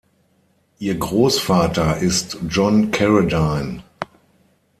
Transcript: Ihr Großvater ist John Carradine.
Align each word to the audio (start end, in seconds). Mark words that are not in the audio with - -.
Ihr 0.79 0.97
Großvater 0.97 1.97
ist 1.97 2.39
John 2.49 2.89
Carradine. 2.89 3.83